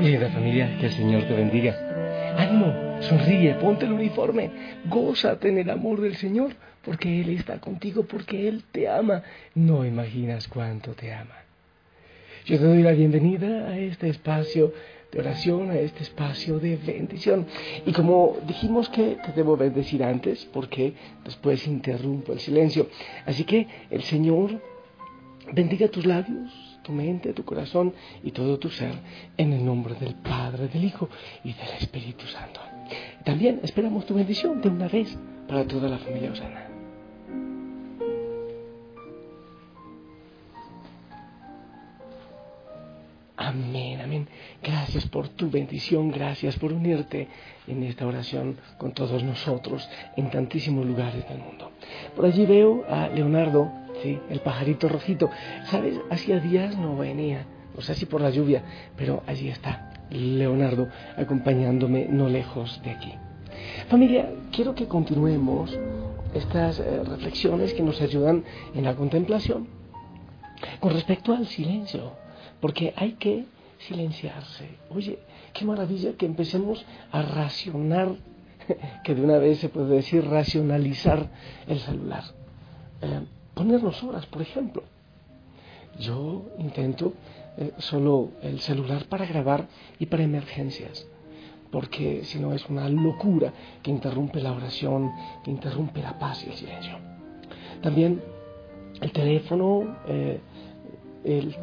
Linda 0.00 0.30
familia, 0.30 0.78
que 0.78 0.86
el 0.86 0.92
Señor 0.92 1.24
te 1.24 1.34
bendiga. 1.34 1.76
Ánimo, 2.38 3.02
sonríe, 3.02 3.54
ponte 3.56 3.84
el 3.84 3.92
uniforme, 3.92 4.50
gózate 4.86 5.50
en 5.50 5.58
el 5.58 5.68
amor 5.68 6.00
del 6.00 6.16
Señor, 6.16 6.52
porque 6.82 7.20
Él 7.20 7.28
está 7.30 7.60
contigo, 7.60 8.04
porque 8.04 8.48
Él 8.48 8.64
te 8.72 8.88
ama. 8.88 9.22
No 9.54 9.84
imaginas 9.84 10.48
cuánto 10.48 10.92
te 10.92 11.12
ama. 11.12 11.36
Yo 12.46 12.58
te 12.58 12.64
doy 12.64 12.82
la 12.82 12.92
bienvenida 12.92 13.68
a 13.68 13.78
este 13.78 14.08
espacio 14.08 14.72
de 15.12 15.18
oración, 15.18 15.70
a 15.70 15.78
este 15.78 16.02
espacio 16.02 16.58
de 16.58 16.76
bendición. 16.76 17.46
Y 17.84 17.92
como 17.92 18.38
dijimos 18.46 18.88
que 18.88 19.18
te 19.22 19.32
debo 19.32 19.58
bendecir 19.58 20.02
antes, 20.02 20.46
porque 20.46 20.94
después 21.24 21.66
interrumpo 21.66 22.32
el 22.32 22.40
silencio. 22.40 22.88
Así 23.26 23.44
que 23.44 23.68
el 23.90 24.02
Señor 24.04 24.62
bendiga 25.52 25.88
tus 25.88 26.06
labios, 26.06 26.69
tu 26.82 26.92
mente, 26.92 27.32
tu 27.32 27.44
corazón 27.44 27.94
y 28.22 28.30
todo 28.32 28.58
tu 28.58 28.70
ser 28.70 28.94
en 29.36 29.52
el 29.52 29.64
nombre 29.64 29.94
del 29.94 30.14
Padre, 30.14 30.68
del 30.68 30.84
Hijo 30.84 31.08
y 31.44 31.52
del 31.52 31.68
Espíritu 31.78 32.26
Santo. 32.26 32.60
También 33.24 33.60
esperamos 33.62 34.06
tu 34.06 34.14
bendición 34.14 34.60
de 34.60 34.68
una 34.68 34.88
vez 34.88 35.16
para 35.46 35.66
toda 35.66 35.88
la 35.88 35.98
familia 35.98 36.32
Osana. 36.32 36.70
Amén, 43.36 44.00
amén. 44.02 44.28
Gracias 44.62 45.06
por 45.08 45.28
tu 45.28 45.50
bendición, 45.50 46.10
gracias 46.10 46.56
por 46.56 46.74
unirte 46.74 47.26
en 47.66 47.82
esta 47.84 48.06
oración 48.06 48.58
con 48.76 48.92
todos 48.92 49.24
nosotros 49.24 49.88
en 50.16 50.30
tantísimos 50.30 50.84
lugares 50.84 51.26
del 51.26 51.38
mundo. 51.38 51.70
Por 52.14 52.26
allí 52.26 52.44
veo 52.44 52.84
a 52.86 53.08
Leonardo 53.08 53.72
Sí, 54.02 54.18
el 54.30 54.40
pajarito 54.40 54.88
rojito. 54.88 55.30
¿Sabes? 55.64 55.98
Hacía 56.10 56.40
días 56.40 56.76
no 56.76 56.96
venía, 56.96 57.46
no 57.74 57.82
sé 57.82 57.94
si 57.94 58.06
por 58.06 58.20
la 58.20 58.30
lluvia, 58.30 58.62
pero 58.96 59.22
allí 59.26 59.48
está, 59.48 59.92
Leonardo, 60.10 60.88
acompañándome 61.16 62.06
no 62.08 62.28
lejos 62.28 62.80
de 62.82 62.90
aquí. 62.90 63.14
Familia, 63.88 64.30
quiero 64.52 64.74
que 64.74 64.86
continuemos 64.86 65.78
estas 66.34 66.78
eh, 66.78 67.02
reflexiones 67.04 67.74
que 67.74 67.82
nos 67.82 68.00
ayudan 68.00 68.44
en 68.74 68.84
la 68.84 68.94
contemplación 68.94 69.68
con 70.78 70.92
respecto 70.92 71.32
al 71.34 71.46
silencio, 71.46 72.12
porque 72.60 72.94
hay 72.96 73.12
que 73.12 73.44
silenciarse. 73.78 74.68
Oye, 74.90 75.18
qué 75.52 75.64
maravilla 75.64 76.12
que 76.12 76.26
empecemos 76.26 76.84
a 77.12 77.22
racionar, 77.22 78.14
que 79.04 79.14
de 79.14 79.22
una 79.22 79.38
vez 79.38 79.58
se 79.58 79.68
puede 79.68 79.96
decir 79.96 80.24
racionalizar 80.24 81.28
el 81.66 81.80
celular. 81.80 82.24
Eh, 83.02 83.20
ponernos 83.54 84.02
horas, 84.02 84.26
por 84.26 84.42
ejemplo. 84.42 84.82
Yo 85.98 86.46
intento 86.58 87.14
eh, 87.56 87.72
solo 87.78 88.30
el 88.42 88.60
celular 88.60 89.06
para 89.06 89.26
grabar 89.26 89.66
y 89.98 90.06
para 90.06 90.22
emergencias, 90.22 91.06
porque 91.70 92.24
si 92.24 92.38
no 92.38 92.52
es 92.52 92.68
una 92.68 92.88
locura 92.88 93.52
que 93.82 93.90
interrumpe 93.90 94.40
la 94.40 94.52
oración, 94.52 95.10
que 95.44 95.50
interrumpe 95.50 96.00
la 96.00 96.18
paz 96.18 96.44
y 96.46 96.50
el 96.50 96.56
silencio. 96.56 96.96
También 97.82 98.22
el 99.00 99.12
teléfono, 99.12 99.96
eh, 100.06 100.40
el, 101.24 101.56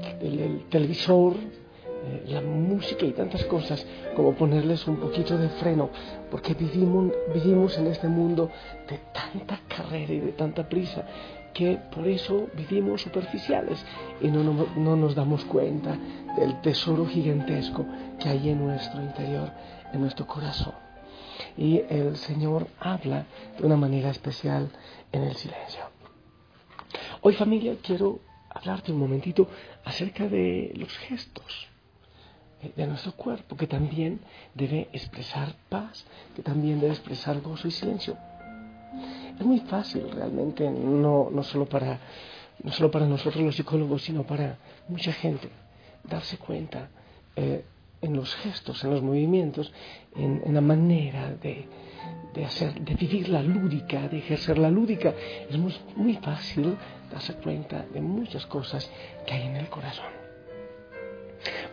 televisor, 0.69 1.35
eh, 1.35 2.23
la 2.27 2.41
música 2.41 3.05
y 3.05 3.11
tantas 3.11 3.43
cosas, 3.45 3.85
como 4.15 4.33
ponerles 4.33 4.87
un 4.87 4.97
poquito 4.97 5.37
de 5.37 5.49
freno, 5.49 5.89
porque 6.29 6.53
vivimos, 6.53 7.11
vivimos 7.33 7.77
en 7.77 7.87
este 7.87 8.07
mundo 8.07 8.49
de 8.89 8.99
tanta 9.13 9.59
carrera 9.67 10.13
y 10.13 10.19
de 10.19 10.31
tanta 10.33 10.67
prisa 10.67 11.05
que 11.53 11.77
por 11.93 12.07
eso 12.07 12.49
vivimos 12.55 13.01
superficiales 13.01 13.83
y 14.21 14.27
no, 14.27 14.43
no, 14.43 14.95
nos 14.95 15.15
damos 15.15 15.45
cuenta 15.45 15.97
del 16.37 16.61
tesoro 16.61 17.05
gigantesco 17.07 17.85
que 18.19 18.29
hay 18.29 18.49
en 18.49 18.65
nuestro 18.65 19.01
interior, 19.01 19.51
en 19.93 20.01
nuestro 20.01 20.27
corazón. 20.27 20.73
Y 21.57 21.81
el 21.89 22.17
Señor 22.17 22.67
habla 22.79 23.25
de 23.57 23.65
una 23.65 23.75
manera 23.75 24.09
especial 24.09 24.69
en 25.11 25.23
el 25.23 25.35
silencio. 25.35 25.81
Hoy 27.21 27.33
familia 27.33 27.75
quiero 27.81 28.19
hablarte 28.49 28.91
un 28.91 28.99
momentito 28.99 29.47
acerca 29.83 30.27
de 30.27 30.71
los 30.75 30.95
gestos 30.97 31.67
de 32.75 32.87
nuestro 32.87 33.11
cuerpo, 33.13 33.55
que 33.55 33.67
también 33.67 34.19
debe 34.53 34.89
expresar 34.91 35.55
paz, 35.69 36.05
que 36.35 36.41
también 36.41 36.79
debe 36.79 36.93
expresar 36.93 37.39
gozo 37.41 37.67
y 37.67 37.71
silencio. 37.71 38.17
Es 39.39 39.45
muy 39.45 39.59
fácil 39.61 40.09
realmente, 40.11 40.69
no, 40.69 41.29
no, 41.31 41.43
solo 41.43 41.65
para, 41.65 41.99
no 42.63 42.71
solo 42.71 42.89
para 42.89 43.05
nosotros 43.05 43.43
los 43.43 43.55
psicólogos, 43.55 44.03
sino 44.03 44.23
para 44.23 44.57
mucha 44.87 45.13
gente, 45.13 45.49
darse 46.03 46.37
cuenta 46.37 46.89
eh, 47.35 47.63
en 48.01 48.15
los 48.15 48.33
gestos, 48.35 48.83
en 48.83 48.91
los 48.91 49.03
movimientos, 49.03 49.71
en, 50.15 50.41
en 50.43 50.53
la 50.55 50.61
manera 50.61 51.35
de, 51.35 51.67
de, 52.33 52.45
hacer, 52.45 52.73
de 52.81 52.95
vivir 52.95 53.29
la 53.29 53.43
lúdica, 53.43 54.07
de 54.07 54.17
ejercer 54.17 54.57
la 54.57 54.71
lúdica. 54.71 55.13
Es 55.47 55.57
muy, 55.57 55.75
muy 55.95 56.15
fácil 56.15 56.75
darse 57.11 57.35
cuenta 57.35 57.85
de 57.93 58.01
muchas 58.01 58.45
cosas 58.47 58.89
que 59.25 59.33
hay 59.33 59.43
en 59.43 59.55
el 59.55 59.69
corazón. 59.69 60.05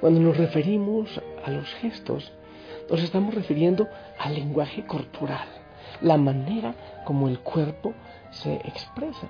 Cuando 0.00 0.20
nos 0.20 0.36
referimos 0.36 1.08
a 1.46 1.50
los 1.50 1.72
gestos, 1.76 2.30
nos 2.90 3.02
estamos 3.02 3.34
refiriendo 3.34 3.88
al 4.18 4.34
lenguaje 4.34 4.84
corporal 4.84 5.63
la 6.00 6.16
manera 6.16 6.74
como 7.04 7.28
el 7.28 7.40
cuerpo 7.40 7.94
se 8.30 8.54
expresa. 8.54 9.28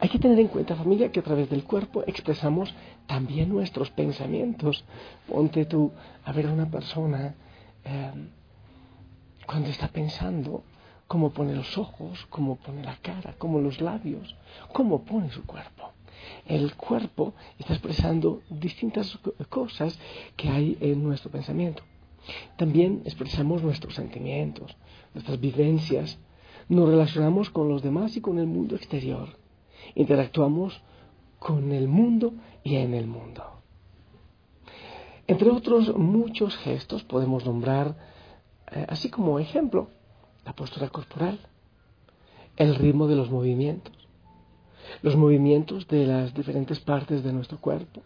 Hay 0.00 0.08
que 0.08 0.18
tener 0.18 0.38
en 0.40 0.48
cuenta, 0.48 0.74
familia, 0.74 1.12
que 1.12 1.20
a 1.20 1.22
través 1.22 1.48
del 1.48 1.62
cuerpo 1.62 2.02
expresamos 2.06 2.74
también 3.06 3.48
nuestros 3.48 3.90
pensamientos. 3.90 4.84
Ponte 5.28 5.64
tú 5.64 5.92
a 6.24 6.32
ver 6.32 6.46
a 6.46 6.52
una 6.52 6.68
persona 6.68 7.34
em, 7.84 8.30
cuando 9.46 9.70
está 9.70 9.88
pensando, 9.88 10.64
cómo 11.06 11.30
pone 11.30 11.54
los 11.54 11.78
ojos, 11.78 12.26
cómo 12.30 12.56
pone 12.56 12.82
la 12.82 12.96
cara, 12.96 13.34
cómo 13.38 13.60
los 13.60 13.80
labios, 13.80 14.34
cómo 14.72 15.04
pone 15.04 15.30
su 15.30 15.44
cuerpo. 15.44 15.92
El 16.46 16.74
cuerpo 16.74 17.34
está 17.58 17.74
expresando 17.74 18.42
distintas 18.50 19.18
cosas 19.48 19.98
que 20.36 20.48
hay 20.48 20.78
en 20.80 21.02
nuestro 21.02 21.30
pensamiento. 21.30 21.84
También 22.56 23.02
expresamos 23.04 23.62
nuestros 23.62 23.94
sentimientos, 23.94 24.76
nuestras 25.14 25.40
vivencias, 25.40 26.18
nos 26.68 26.88
relacionamos 26.88 27.50
con 27.50 27.68
los 27.68 27.82
demás 27.82 28.16
y 28.16 28.20
con 28.20 28.38
el 28.38 28.46
mundo 28.46 28.76
exterior. 28.76 29.36
Interactuamos 29.94 30.82
con 31.38 31.72
el 31.72 31.88
mundo 31.88 32.34
y 32.62 32.76
en 32.76 32.94
el 32.94 33.06
mundo. 33.06 33.44
Entre 35.26 35.50
otros 35.50 35.96
muchos 35.96 36.56
gestos 36.58 37.04
podemos 37.04 37.44
nombrar, 37.44 37.96
eh, 38.70 38.86
así 38.88 39.08
como 39.08 39.38
ejemplo, 39.38 39.88
la 40.44 40.52
postura 40.54 40.88
corporal, 40.88 41.38
el 42.56 42.74
ritmo 42.74 43.06
de 43.06 43.16
los 43.16 43.30
movimientos, 43.30 43.94
los 45.00 45.16
movimientos 45.16 45.86
de 45.88 46.06
las 46.06 46.34
diferentes 46.34 46.80
partes 46.80 47.22
de 47.22 47.32
nuestro 47.32 47.58
cuerpo, 47.58 48.02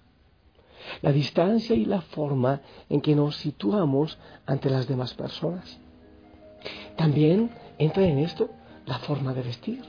la 1.03 1.13
distancia 1.13 1.75
y 1.75 1.85
la 1.85 2.01
forma 2.01 2.61
en 2.89 3.01
que 3.01 3.15
nos 3.15 3.37
situamos 3.37 4.19
ante 4.47 4.71
las 4.71 4.87
demás 4.89 5.15
personas. 5.15 5.79
También 6.97 7.51
entra 7.79 8.05
en 8.05 8.19
esto 8.19 8.51
la 8.87 8.99
forma 8.99 9.35
de 9.35 9.43
vestir, 9.43 9.83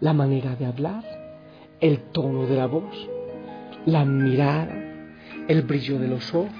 la 0.00 0.12
manera 0.12 0.54
de 0.56 0.66
hablar, 0.66 1.04
el 1.80 1.98
tono 2.12 2.46
de 2.46 2.56
la 2.56 2.66
voz, 2.66 3.08
la 3.86 4.04
mirada, 4.04 4.74
el 5.48 5.62
brillo 5.62 5.98
de 5.98 6.08
los 6.08 6.34
ojos, 6.34 6.50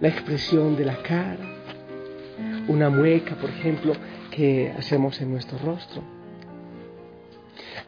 la 0.00 0.08
expresión 0.08 0.76
de 0.76 0.84
la 0.84 0.96
cara, 1.02 1.46
una 2.68 2.88
mueca, 2.88 3.34
por 3.36 3.50
ejemplo, 3.50 3.92
que 4.30 4.72
hacemos 4.78 5.20
en 5.20 5.32
nuestro 5.32 5.58
rostro 5.58 6.19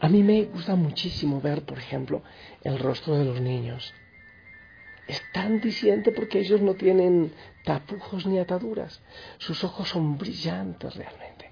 a 0.03 0.09
mí 0.09 0.21
me 0.21 0.43
gusta 0.43 0.75
muchísimo 0.75 1.39
ver, 1.39 1.63
por 1.63 1.77
ejemplo, 1.77 2.23
el 2.61 2.77
rostro 2.77 3.15
de 3.15 3.23
los 3.23 3.39
niños. 3.39 3.93
Es 5.07 5.21
tan 5.31 5.61
diciente 5.61 6.11
porque 6.11 6.41
ellos 6.41 6.59
no 6.59 6.73
tienen 6.73 7.31
tapujos 7.63 8.25
ni 8.25 8.37
ataduras. 8.37 8.99
Sus 9.37 9.63
ojos 9.63 9.87
son 9.87 10.17
brillantes 10.17 10.93
realmente. 10.97 11.51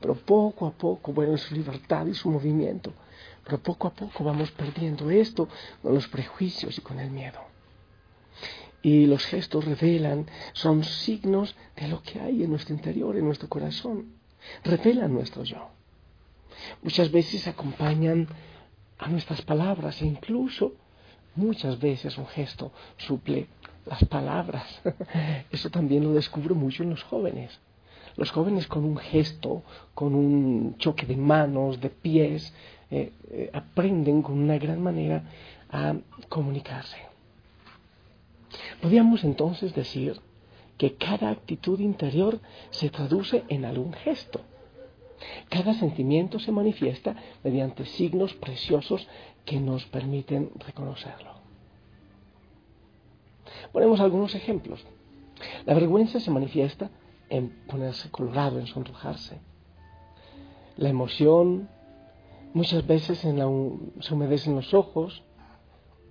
Pero 0.00 0.14
poco 0.14 0.66
a 0.66 0.70
poco, 0.70 1.12
bueno, 1.12 1.36
su 1.36 1.54
libertad 1.54 2.06
y 2.06 2.14
su 2.14 2.30
movimiento, 2.30 2.94
pero 3.44 3.58
poco 3.58 3.88
a 3.88 3.92
poco 3.92 4.24
vamos 4.24 4.50
perdiendo 4.52 5.10
esto 5.10 5.46
con 5.82 5.92
los 5.92 6.08
prejuicios 6.08 6.78
y 6.78 6.80
con 6.80 6.98
el 6.98 7.10
miedo. 7.10 7.40
Y 8.80 9.04
los 9.04 9.26
gestos 9.26 9.66
revelan, 9.66 10.30
son 10.54 10.82
signos 10.82 11.54
de 11.76 11.88
lo 11.88 12.02
que 12.02 12.20
hay 12.20 12.42
en 12.42 12.48
nuestro 12.48 12.74
interior, 12.74 13.18
en 13.18 13.26
nuestro 13.26 13.50
corazón. 13.50 14.14
Revelan 14.64 15.12
nuestro 15.12 15.44
yo 15.44 15.81
muchas 16.82 17.10
veces 17.10 17.46
acompañan 17.48 18.28
a 18.98 19.08
nuestras 19.08 19.42
palabras 19.42 20.00
e 20.00 20.06
incluso 20.06 20.74
muchas 21.34 21.78
veces 21.78 22.16
un 22.18 22.26
gesto 22.26 22.72
suple 22.96 23.48
las 23.86 24.04
palabras. 24.04 24.80
Eso 25.50 25.70
también 25.70 26.04
lo 26.04 26.12
descubro 26.12 26.54
mucho 26.54 26.82
en 26.82 26.90
los 26.90 27.02
jóvenes. 27.02 27.58
Los 28.16 28.30
jóvenes 28.30 28.66
con 28.66 28.84
un 28.84 28.96
gesto, 28.96 29.62
con 29.94 30.14
un 30.14 30.76
choque 30.78 31.06
de 31.06 31.16
manos, 31.16 31.80
de 31.80 31.88
pies, 31.88 32.52
eh, 32.90 33.12
eh, 33.30 33.50
aprenden 33.52 34.22
con 34.22 34.38
una 34.38 34.58
gran 34.58 34.82
manera 34.82 35.24
a 35.70 35.94
comunicarse. 36.28 36.98
Podríamos 38.82 39.24
entonces 39.24 39.74
decir 39.74 40.20
que 40.76 40.94
cada 40.94 41.30
actitud 41.30 41.80
interior 41.80 42.40
se 42.70 42.90
traduce 42.90 43.44
en 43.48 43.64
algún 43.64 43.94
gesto. 43.94 44.40
Cada 45.48 45.74
sentimiento 45.74 46.38
se 46.38 46.52
manifiesta 46.52 47.16
mediante 47.42 47.84
signos 47.84 48.34
preciosos 48.34 49.06
que 49.44 49.60
nos 49.60 49.84
permiten 49.86 50.50
reconocerlo. 50.56 51.32
Ponemos 53.72 54.00
algunos 54.00 54.34
ejemplos. 54.34 54.84
La 55.66 55.74
vergüenza 55.74 56.20
se 56.20 56.30
manifiesta 56.30 56.90
en 57.28 57.50
ponerse 57.66 58.10
colorado, 58.10 58.58
en 58.58 58.66
sonrojarse. 58.66 59.40
La 60.76 60.88
emoción 60.88 61.68
muchas 62.54 62.86
veces 62.86 63.18
se 63.18 64.14
humedecen 64.14 64.54
los 64.54 64.74
ojos, 64.74 65.22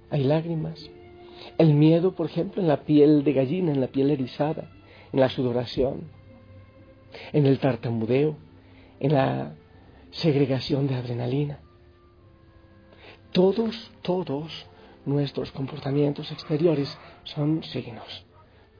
hay 0.09 0.23
lágrimas. 0.23 0.89
El 1.57 1.73
miedo, 1.73 2.13
por 2.13 2.27
ejemplo, 2.27 2.61
en 2.61 2.67
la 2.67 2.83
piel 2.83 3.23
de 3.23 3.33
gallina, 3.33 3.71
en 3.71 3.81
la 3.81 3.87
piel 3.87 4.11
erizada, 4.11 4.69
en 5.11 5.19
la 5.19 5.29
sudoración, 5.29 6.09
en 7.33 7.45
el 7.45 7.59
tartamudeo, 7.59 8.35
en 9.01 9.13
la 9.13 9.55
segregación 10.11 10.87
de 10.87 10.95
adrenalina. 10.95 11.59
Todos, 13.31 13.91
todos 14.03 14.67
nuestros 15.05 15.51
comportamientos 15.51 16.31
exteriores 16.31 16.97
son 17.23 17.63
signos. 17.63 18.25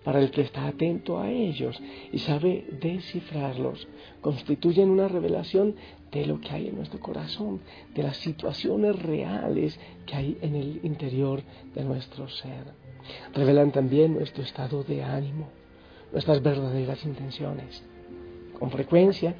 Para 0.03 0.19
el 0.19 0.31
que 0.31 0.41
está 0.41 0.67
atento 0.67 1.19
a 1.19 1.29
ellos 1.29 1.79
y 2.11 2.19
sabe 2.19 2.65
descifrarlos, 2.81 3.87
constituyen 4.21 4.89
una 4.89 5.07
revelación 5.07 5.75
de 6.11 6.25
lo 6.25 6.39
que 6.39 6.49
hay 6.49 6.67
en 6.67 6.75
nuestro 6.75 6.99
corazón, 6.99 7.61
de 7.93 8.03
las 8.03 8.17
situaciones 8.17 8.99
reales 9.01 9.79
que 10.05 10.15
hay 10.15 10.37
en 10.41 10.55
el 10.55 10.79
interior 10.83 11.41
de 11.73 11.83
nuestro 11.83 12.27
ser. 12.29 12.73
Revelan 13.33 13.71
también 13.71 14.13
nuestro 14.13 14.43
estado 14.43 14.83
de 14.83 15.03
ánimo, 15.03 15.49
nuestras 16.11 16.41
verdaderas 16.41 17.03
intenciones. 17.05 17.83
Con 18.59 18.69
frecuencia, 18.69 19.35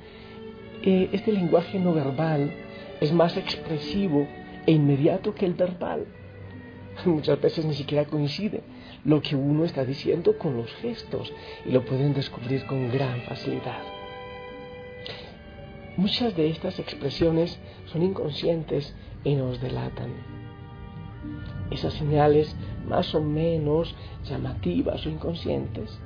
este 0.84 1.32
lenguaje 1.32 1.80
no 1.80 1.94
verbal 1.94 2.52
es 3.00 3.12
más 3.12 3.38
expresivo 3.38 4.28
e 4.66 4.72
inmediato 4.72 5.34
que 5.34 5.46
el 5.46 5.54
verbal. 5.54 6.06
Muchas 7.06 7.40
veces 7.42 7.66
ni 7.66 7.74
siquiera 7.74 8.06
coincide 8.06 8.62
lo 9.04 9.22
que 9.22 9.36
uno 9.36 9.66
está 9.66 9.86
diciendo 9.86 10.38
con 10.38 10.58
los 10.58 10.72
gestos 10.76 11.32
y 11.66 11.72
lo 11.72 11.84
pueden 11.86 12.14
descubrir 12.14 12.66
con 12.66 12.92
gran 12.92 13.22
facilidad. 13.22 13.82
Muchas 15.98 16.36
de 16.36 16.50
estas 16.50 16.80
expresiones 16.80 17.60
son 17.88 18.04
inconscientes 18.04 18.96
y 19.24 19.36
nos 19.36 19.60
delatan. 19.62 20.12
Esas 21.70 21.94
señales 21.94 22.56
más 22.88 23.14
o 23.14 23.22
menos 23.22 23.96
llamativas 24.26 25.06
o 25.06 25.10
inconscientes 25.10 26.00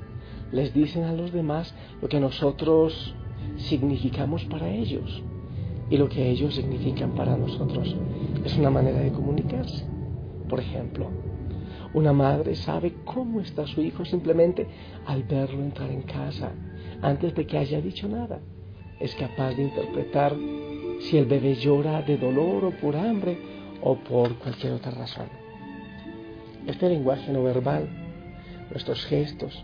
les 0.51 0.74
dicen 0.74 1.03
a 1.03 1.13
los 1.13 1.32
demás 1.32 1.74
lo 2.01 2.08
que 2.08 2.20
nosotros 2.20 3.15
significamos 3.58 4.46
para 4.46 4.70
ellos 4.70 5.24
y 5.90 5.98
lo 5.98 6.10
que 6.10 6.30
ellos 6.30 6.56
significan 6.56 7.12
para 7.12 7.38
nosotros. 7.38 7.96
Es 8.44 8.58
una 8.58 8.70
manera 8.70 9.00
de 9.00 9.12
comunicarse. 9.12 9.86
Por 10.50 10.60
ejemplo, 10.60 11.10
una 11.94 12.14
madre 12.14 12.56
sabe 12.56 12.94
cómo 13.06 13.40
está 13.42 13.66
su 13.68 13.82
hijo 13.82 14.06
simplemente 14.06 14.68
al 15.06 15.24
verlo 15.24 15.64
entrar 15.64 15.90
en 15.90 16.02
casa 16.02 16.52
antes 17.02 17.34
de 17.36 17.46
que 17.46 17.58
haya 17.58 17.82
dicho 17.82 18.08
nada. 18.08 18.40
Es 19.00 19.14
capaz 19.16 19.56
de 19.56 19.64
interpretar 19.64 20.36
si 21.00 21.18
el 21.18 21.25
bebé 21.25 21.56
llora 21.56 22.02
de 22.02 22.18
dolor 22.18 22.66
o 22.66 22.72
por 22.72 22.96
hambre 22.96 23.38
o 23.82 23.96
por 23.96 24.36
cualquier 24.36 24.74
otra 24.74 24.92
razón. 24.92 25.28
Este 26.66 26.90
lenguaje 26.90 27.32
no 27.32 27.44
verbal, 27.44 27.88
nuestros 28.72 29.06
gestos, 29.06 29.64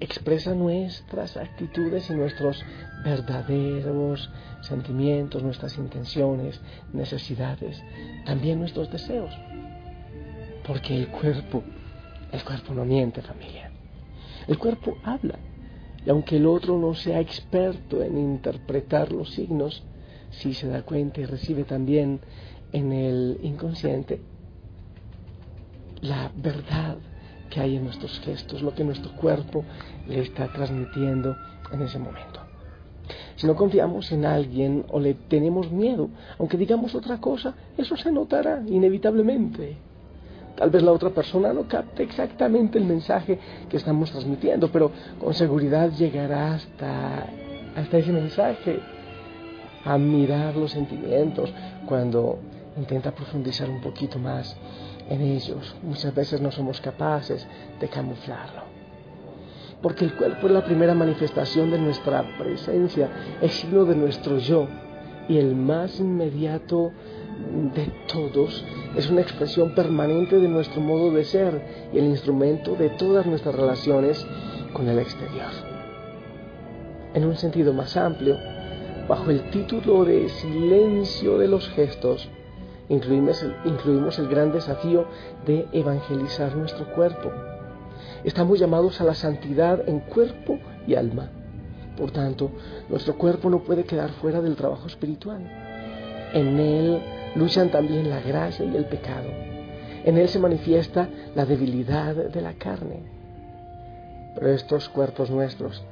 expresa 0.00 0.54
nuestras 0.54 1.36
actitudes 1.36 2.10
y 2.10 2.14
nuestros 2.14 2.64
verdaderos 3.04 4.30
sentimientos, 4.62 5.42
nuestras 5.42 5.76
intenciones, 5.78 6.60
necesidades, 6.92 7.82
también 8.24 8.58
nuestros 8.58 8.90
deseos. 8.90 9.32
Porque 10.66 10.96
el 10.96 11.08
cuerpo, 11.08 11.62
el 12.32 12.42
cuerpo 12.42 12.74
no 12.74 12.84
miente 12.84 13.22
familia. 13.22 13.70
El 14.46 14.58
cuerpo 14.58 14.96
habla. 15.04 15.38
Y 16.04 16.10
aunque 16.10 16.36
el 16.36 16.46
otro 16.46 16.78
no 16.78 16.94
sea 16.94 17.20
experto 17.20 18.02
en 18.02 18.18
interpretar 18.18 19.12
los 19.12 19.30
signos, 19.32 19.82
sí 20.30 20.54
se 20.54 20.68
da 20.68 20.82
cuenta 20.82 21.20
y 21.20 21.26
recibe 21.26 21.64
también 21.64 22.20
en 22.72 22.92
el 22.92 23.38
inconsciente 23.42 24.20
la 26.04 26.30
verdad 26.36 26.98
que 27.50 27.60
hay 27.60 27.76
en 27.76 27.84
nuestros 27.84 28.20
gestos, 28.20 28.62
lo 28.62 28.74
que 28.74 28.84
nuestro 28.84 29.12
cuerpo 29.12 29.64
le 30.08 30.20
está 30.20 30.48
transmitiendo 30.48 31.36
en 31.72 31.82
ese 31.82 31.98
momento. 31.98 32.40
Si 33.36 33.46
no 33.46 33.56
confiamos 33.56 34.10
en 34.12 34.24
alguien 34.24 34.84
o 34.90 35.00
le 35.00 35.14
tenemos 35.14 35.70
miedo, 35.70 36.08
aunque 36.38 36.56
digamos 36.56 36.94
otra 36.94 37.18
cosa, 37.18 37.54
eso 37.76 37.96
se 37.96 38.12
notará 38.12 38.62
inevitablemente. 38.66 39.76
Tal 40.56 40.70
vez 40.70 40.82
la 40.82 40.92
otra 40.92 41.10
persona 41.10 41.52
no 41.52 41.66
capte 41.66 42.04
exactamente 42.04 42.78
el 42.78 42.84
mensaje 42.84 43.38
que 43.68 43.76
estamos 43.76 44.10
transmitiendo, 44.12 44.70
pero 44.70 44.92
con 45.20 45.34
seguridad 45.34 45.90
llegará 45.90 46.54
hasta, 46.54 47.26
ese 47.76 48.12
mensaje 48.12 48.78
a 49.84 49.98
mirar 49.98 50.56
los 50.56 50.70
sentimientos 50.70 51.52
cuando 51.86 52.38
intenta 52.76 53.10
profundizar 53.10 53.68
un 53.68 53.80
poquito 53.80 54.18
más 54.18 54.56
en 55.08 55.20
ellos. 55.20 55.74
Muchas 55.82 56.14
veces 56.14 56.40
no 56.40 56.50
somos 56.50 56.80
capaces 56.80 57.46
de 57.80 57.88
camuflarlo. 57.88 58.62
Porque 59.82 60.04
el 60.04 60.14
cuerpo 60.14 60.46
es 60.46 60.52
la 60.52 60.64
primera 60.64 60.94
manifestación 60.94 61.70
de 61.70 61.78
nuestra 61.78 62.24
presencia, 62.38 63.08
es 63.42 63.52
signo 63.52 63.84
de 63.84 63.94
nuestro 63.94 64.38
yo 64.38 64.66
y 65.28 65.38
el 65.38 65.54
más 65.54 65.98
inmediato 66.00 66.92
de 67.74 67.90
todos 68.06 68.64
es 68.96 69.10
una 69.10 69.22
expresión 69.22 69.74
permanente 69.74 70.38
de 70.38 70.48
nuestro 70.48 70.80
modo 70.80 71.10
de 71.10 71.24
ser 71.24 71.88
y 71.92 71.98
el 71.98 72.04
instrumento 72.04 72.74
de 72.76 72.90
todas 72.90 73.26
nuestras 73.26 73.54
relaciones 73.54 74.24
con 74.72 74.88
el 74.88 74.98
exterior. 74.98 75.50
En 77.14 77.24
un 77.24 77.36
sentido 77.36 77.72
más 77.72 77.96
amplio, 77.96 78.38
bajo 79.08 79.30
el 79.30 79.50
título 79.50 80.04
de 80.04 80.28
silencio 80.28 81.38
de 81.38 81.48
los 81.48 81.68
gestos, 81.70 82.28
incluimos 82.88 83.42
el, 84.18 84.28
gran 84.28 84.52
desafío 84.52 85.06
de 85.46 85.66
evangelizar 85.72 86.54
nuestro 86.56 86.92
cuerpo. 86.94 87.30
Estamos 88.24 88.58
llamados 88.58 89.00
a 89.00 89.04
la 89.04 89.14
santidad 89.14 89.88
en 89.88 90.00
cuerpo 90.00 90.58
y 90.86 90.94
alma. 90.94 91.30
Por 91.96 92.10
tanto, 92.10 92.50
nuestro 92.88 93.16
cuerpo 93.16 93.48
no 93.50 93.60
puede 93.60 93.84
quedar 93.84 94.10
fuera 94.10 94.40
del 94.40 94.56
trabajo 94.56 94.86
espiritual. 94.86 95.42
En 96.32 96.58
él 96.58 97.02
luchan 97.36 97.70
también 97.70 98.10
la 98.10 98.20
gracia 98.20 98.64
y 98.64 98.76
el 98.76 98.86
pecado. 98.86 99.28
En 100.04 100.18
él 100.18 100.28
se 100.28 100.38
manifiesta 100.38 101.08
la 101.34 101.46
debilidad 101.46 102.14
de 102.14 102.40
la 102.40 102.54
carne. 102.54 103.02
Pero 104.34 104.48
estos 104.48 104.88
cuerpos 104.88 105.30
nuestros, 105.30 105.82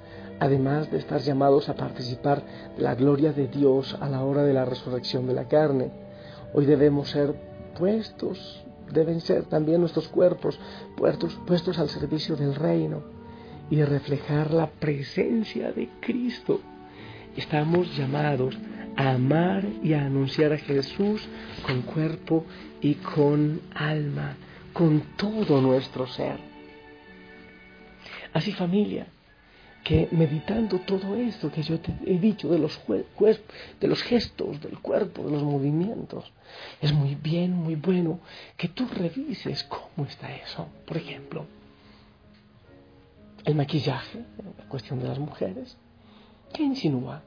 además 0.40 0.90
de 0.90 0.98
estar 0.98 1.20
llamados 1.20 1.68
a 1.68 1.74
participar 1.74 2.42
de 2.76 2.82
la 2.82 2.94
gloria 2.94 3.32
de 3.32 3.46
Dios 3.46 3.96
a 4.00 4.08
la 4.08 4.24
hora 4.24 4.42
de 4.42 4.52
la 4.52 4.64
resurrección 4.64 5.26
de 5.26 5.34
la 5.34 5.44
carne, 5.44 6.01
hoy 6.54 6.66
debemos 6.66 7.10
ser 7.10 7.34
puestos, 7.78 8.64
deben 8.92 9.20
ser 9.20 9.44
también 9.44 9.80
nuestros 9.80 10.08
cuerpos 10.08 10.58
puestos, 10.96 11.38
puestos 11.46 11.78
al 11.78 11.88
servicio 11.88 12.36
del 12.36 12.54
reino 12.54 13.02
y 13.70 13.82
reflejar 13.82 14.52
la 14.52 14.68
presencia 14.70 15.72
de 15.72 15.88
Cristo. 16.00 16.60
Estamos 17.36 17.96
llamados 17.96 18.56
a 18.96 19.12
amar 19.12 19.64
y 19.82 19.94
a 19.94 20.04
anunciar 20.04 20.52
a 20.52 20.58
Jesús 20.58 21.26
con 21.66 21.82
cuerpo 21.82 22.44
y 22.80 22.94
con 22.96 23.60
alma, 23.74 24.36
con 24.72 25.00
todo 25.16 25.60
nuestro 25.60 26.06
ser. 26.06 26.38
Así 28.34 28.52
familia, 28.52 29.06
que 29.84 30.08
meditando 30.12 30.78
todo 30.80 31.16
esto 31.16 31.50
que 31.50 31.62
yo 31.62 31.80
te 31.80 31.92
he 32.06 32.18
dicho 32.18 32.48
de 32.48 32.58
los, 32.58 32.80
de 32.88 33.88
los 33.88 34.02
gestos 34.02 34.60
del 34.60 34.78
cuerpo, 34.78 35.24
de 35.24 35.32
los 35.32 35.42
movimientos, 35.42 36.32
es 36.80 36.92
muy 36.92 37.14
bien, 37.16 37.52
muy 37.52 37.74
bueno 37.74 38.20
que 38.56 38.68
tú 38.68 38.86
revises 38.86 39.64
cómo 39.64 40.06
está 40.06 40.34
eso. 40.34 40.68
Por 40.86 40.96
ejemplo, 40.96 41.46
el 43.44 43.54
maquillaje, 43.54 44.24
la 44.58 44.68
cuestión 44.68 45.00
de 45.00 45.08
las 45.08 45.18
mujeres, 45.18 45.76
¿qué 46.52 46.62
insinúa? 46.62 47.22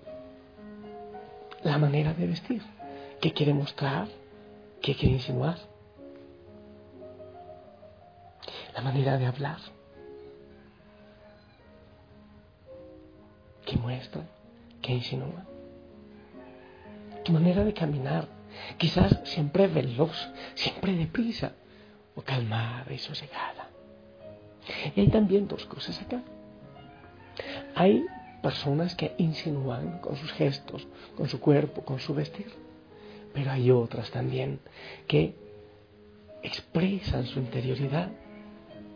la 1.65 1.77
manera 1.79 2.13
de 2.13 2.27
vestir. 2.27 2.61
¿Qué 3.19 3.33
quiere 3.33 3.53
mostrar? 3.53 4.07
¿Qué 4.81 4.95
quiere 4.95 5.15
insinuar? 5.15 5.57
La 8.73 8.81
manera 8.81 9.17
de 9.17 9.25
hablar. 9.25 9.57
¿Qué 13.65 13.71
¿Qué 13.71 13.77
muestra? 13.77 14.21
¿Qué 14.81 14.93
insinúa? 14.93 15.43
Tu 17.23 17.31
manera 17.31 17.63
de 17.63 17.73
caminar, 17.73 18.27
quizás 18.77 19.19
siempre 19.23 19.67
veloz, 19.67 20.15
siempre 20.53 20.93
deprisa, 20.93 21.53
o 22.15 22.21
calmada 22.21 22.93
y 22.93 22.97
sosegada. 22.97 23.69
Y 24.95 25.01
hay 25.01 25.07
también 25.09 25.47
dos 25.47 25.65
cosas 25.65 25.99
acá. 26.01 26.21
Hay 27.75 28.05
personas 28.41 28.95
que 28.95 29.15
insinúan 29.17 29.99
con 29.99 30.15
sus 30.15 30.31
gestos, 30.33 30.87
con 31.17 31.27
su 31.27 31.39
cuerpo, 31.39 31.83
con 31.83 31.99
su 31.99 32.13
vestir, 32.13 32.51
pero 33.33 33.51
hay 33.51 33.71
otras 33.71 34.11
también 34.11 34.59
que 35.07 35.35
expresan 36.43 37.25
su 37.25 37.39
interioridad 37.39 38.11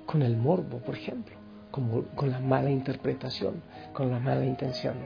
con 0.05 0.21
el 0.21 0.37
morbo, 0.37 0.77
por 0.79 0.95
ejemplo, 0.95 1.38
con 1.71 2.31
la 2.31 2.39
mala 2.39 2.69
interpretación, 2.69 3.61
con 3.93 4.11
la 4.11 4.19
mala 4.19 4.45
intención. 4.45 4.97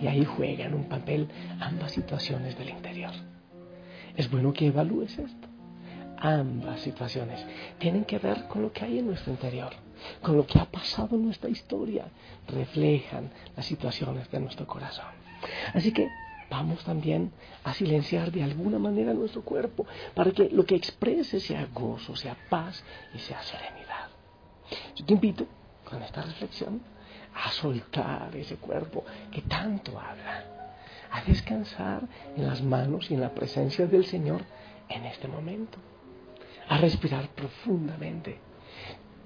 Y 0.00 0.06
ahí 0.06 0.24
juegan 0.24 0.74
un 0.74 0.84
papel 0.84 1.28
ambas 1.60 1.92
situaciones 1.92 2.58
del 2.58 2.70
interior. 2.70 3.12
Es 4.16 4.30
bueno 4.30 4.52
que 4.52 4.66
evalúes 4.66 5.18
esto. 5.18 5.48
Ambas 6.18 6.80
situaciones 6.80 7.44
tienen 7.78 8.04
que 8.04 8.18
ver 8.18 8.48
con 8.48 8.62
lo 8.62 8.72
que 8.72 8.84
hay 8.84 8.98
en 8.98 9.06
nuestro 9.06 9.32
interior, 9.32 9.72
con 10.22 10.36
lo 10.36 10.46
que 10.46 10.58
ha 10.58 10.64
pasado 10.64 11.16
en 11.16 11.26
nuestra 11.26 11.50
historia, 11.50 12.06
reflejan 12.48 13.30
las 13.54 13.66
situaciones 13.66 14.30
de 14.30 14.40
nuestro 14.40 14.66
corazón. 14.66 15.04
Así 15.74 15.92
que 15.92 16.08
vamos 16.50 16.82
también 16.84 17.32
a 17.64 17.74
silenciar 17.74 18.32
de 18.32 18.42
alguna 18.42 18.78
manera 18.78 19.12
nuestro 19.12 19.42
cuerpo 19.42 19.86
para 20.14 20.30
que 20.30 20.48
lo 20.48 20.64
que 20.64 20.76
exprese 20.76 21.38
sea 21.38 21.68
gozo, 21.74 22.16
sea 22.16 22.36
paz 22.48 22.82
y 23.14 23.18
sea 23.18 23.42
serenidad. 23.42 24.08
Yo 24.94 25.04
te 25.04 25.12
invito 25.12 25.46
con 25.88 26.02
esta 26.02 26.22
reflexión 26.22 26.82
a 27.34 27.50
soltar 27.50 28.34
ese 28.34 28.56
cuerpo 28.56 29.04
que 29.30 29.42
tanto 29.42 29.98
habla, 29.98 30.44
a 31.10 31.22
descansar 31.22 32.02
en 32.36 32.46
las 32.46 32.62
manos 32.62 33.10
y 33.10 33.14
en 33.14 33.20
la 33.20 33.32
presencia 33.32 33.86
del 33.86 34.04
Señor 34.04 34.42
en 34.88 35.04
este 35.04 35.28
momento, 35.28 35.78
a 36.68 36.78
respirar 36.78 37.28
profundamente. 37.30 38.40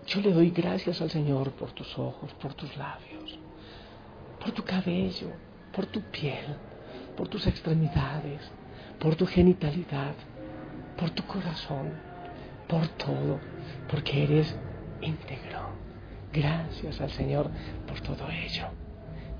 Yo 0.06 0.20
le 0.20 0.32
doy 0.32 0.50
gracias 0.50 1.00
al 1.00 1.10
Señor 1.10 1.52
por 1.52 1.72
tus 1.72 1.98
ojos, 1.98 2.32
por 2.34 2.54
tus 2.54 2.76
labios, 2.76 3.38
por 4.40 4.52
tu 4.52 4.64
cabello, 4.64 5.30
por 5.72 5.86
tu 5.86 6.00
piel, 6.02 6.56
por 7.16 7.28
tus 7.28 7.46
extremidades, 7.46 8.50
por 8.98 9.14
tu 9.14 9.26
genitalidad, 9.26 10.14
por 10.96 11.10
tu 11.10 11.24
corazón, 11.26 11.92
por 12.68 12.86
todo, 12.88 13.40
porque 13.88 14.24
eres 14.24 14.56
íntegro. 15.00 15.79
Gracias 16.32 17.00
al 17.00 17.10
Señor 17.10 17.50
por 17.88 18.00
todo 18.00 18.28
ello. 18.30 18.66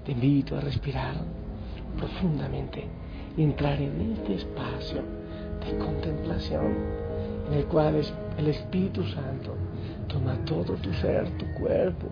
Te 0.05 0.13
invito 0.13 0.57
a 0.57 0.61
respirar 0.61 1.15
profundamente 1.97 2.85
y 3.37 3.43
entrar 3.45 3.81
en 3.81 4.13
este 4.13 4.35
espacio 4.35 5.03
de 5.65 5.79
contemplación 5.79 6.75
en 7.49 7.59
el 7.59 7.65
cual 7.67 8.01
el 8.39 8.49
Espíritu 8.49 9.05
Santo 9.05 9.57
toma 10.09 10.35
todo 10.45 10.75
tu 10.75 10.93
ser, 10.95 11.29
tu 11.39 11.47
cuerpo, 11.55 12.09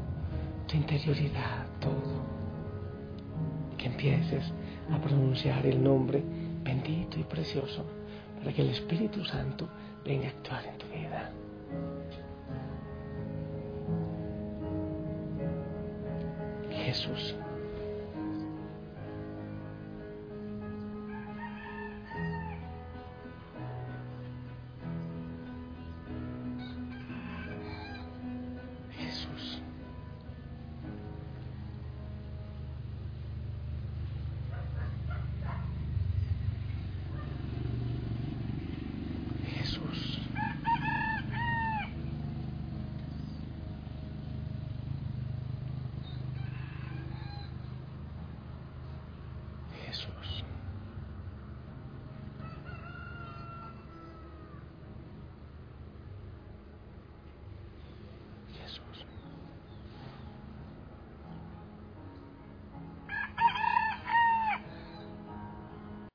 tu 0.69 0.77
interioridad, 0.77 1.67
todo. 1.81 2.39
Que 3.77 3.87
empieces 3.87 4.45
a 4.93 5.01
pronunciar 5.01 5.67
el 5.67 5.83
nombre 5.83 6.23
bendito 6.63 7.19
y 7.19 7.25
precioso 7.25 7.85
para 8.39 8.53
que 8.53 8.63
el 8.63 8.71
Espíritu 8.71 9.25
Santo 9.25 9.69
venga 10.05 10.27
a 10.27 10.31
actuar 10.31 10.65
en 10.67 10.79
tu 10.79 10.87
vida. 10.87 11.31
Jesús. 16.89 17.35